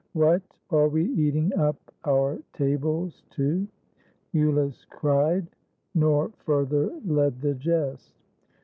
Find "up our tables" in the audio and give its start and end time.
1.59-3.21